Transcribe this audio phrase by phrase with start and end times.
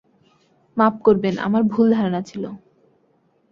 [0.77, 2.43] মাপ করবেন– আমার ভুল ধারণা ছিল।